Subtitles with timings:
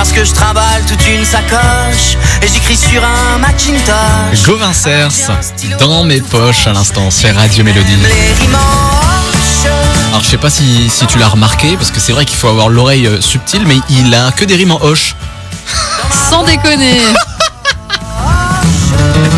[0.00, 4.46] Parce que je trimballe toute une sacoche et j'écris sur un Macintosh.
[4.46, 5.10] Gauvin Cers,
[5.78, 7.98] dans mes poches à l'instant, c'est Radio Mélodie.
[10.08, 12.48] Alors je sais pas si, si tu l'as remarqué, parce que c'est vrai qu'il faut
[12.48, 15.16] avoir l'oreille euh, subtile, mais il a que des rimes en hoche.
[16.30, 17.02] Sans déconner.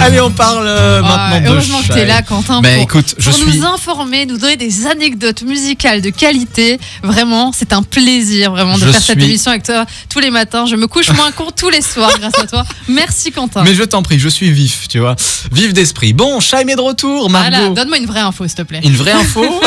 [0.03, 2.61] Allez, on parle euh, Ah, maintenant de heureusement que t'es là, Quentin.
[2.61, 6.80] Ben, pour, écoute, je pour suis- nous informer, nous donner des anecdotes musicales de qualité.
[7.02, 10.66] Vraiment, c'est un plaisir vraiment de Je faire cette émission avec toi tous les matins.
[10.66, 12.65] Je me couche moins con tous les soirs grâce à toi.
[12.88, 13.62] Merci, Quentin.
[13.62, 15.15] Mais je t'en prie, je suis vif, tu vois.
[15.52, 16.12] Vif d'esprit.
[16.12, 17.56] Bon, Chaim est de retour, Margot.
[17.56, 18.80] Voilà, donne-moi une vraie info, s'il te plaît.
[18.83, 19.45] Une vraie info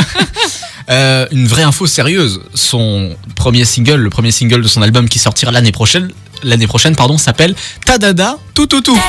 [0.89, 2.41] Euh, Une vraie info sérieuse.
[2.53, 6.11] Son premier single, le premier single de son album qui sortira l'année prochaine,
[6.43, 7.55] l'année prochaine, pardon, s'appelle
[7.85, 8.99] Tadada Tout Tout Tout.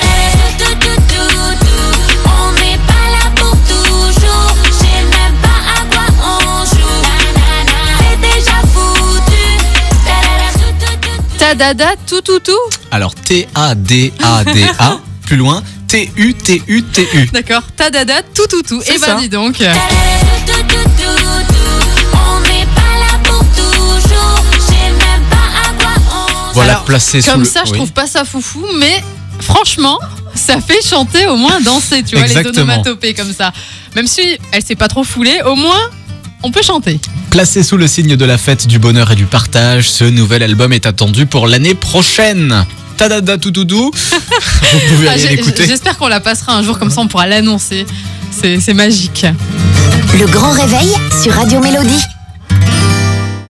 [11.49, 12.59] Tadada, tout, tout, tout.
[12.91, 17.27] Alors T-A-D-A-D-A, plus loin, T-U-T-U-T-U.
[17.33, 18.83] D'accord, tadada, tout, tout, tout.
[18.83, 19.15] Et ça.
[19.15, 19.63] ben dis donc.
[26.53, 27.77] Voilà, Alors, placé sous Comme le- ça, je oui.
[27.79, 29.03] trouve pas ça foufou, mais
[29.41, 29.99] franchement,
[30.35, 32.53] ça fait chanter au moins danser, tu vois, Exactement.
[32.55, 33.53] les onomatopées comme ça.
[33.95, 35.91] Même si elle s'est pas trop foulée, au moins
[36.43, 36.99] on peut chanter.
[37.37, 40.73] Placé sous le signe de la fête, du bonheur et du partage, ce nouvel album
[40.73, 42.65] est attendu pour l'année prochaine.
[42.96, 43.90] Tadada tout doudou.
[44.73, 45.66] Vous pouvez Ah, aller l'écouter.
[45.66, 47.84] J'espère qu'on la passera un jour comme ça, on pourra l'annoncer.
[48.30, 49.26] C'est c'est magique.
[50.18, 50.88] Le grand réveil
[51.23, 52.01] sur Radio Mélodie.